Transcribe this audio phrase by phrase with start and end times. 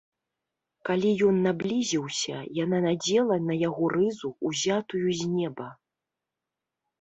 [0.87, 5.67] Калі ён наблізіўся, яна надзела на яго рызу, узятую з неба.